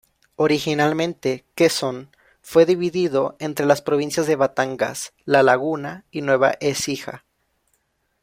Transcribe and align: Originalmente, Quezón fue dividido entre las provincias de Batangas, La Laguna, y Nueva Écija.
Originalmente, 0.35 1.45
Quezón 1.53 2.09
fue 2.41 2.65
dividido 2.65 3.35
entre 3.37 3.67
las 3.67 3.83
provincias 3.83 4.25
de 4.25 4.35
Batangas, 4.35 5.13
La 5.25 5.43
Laguna, 5.43 6.05
y 6.09 6.21
Nueva 6.21 6.55
Écija. 6.59 7.23